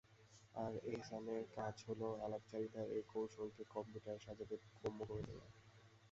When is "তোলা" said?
5.27-5.47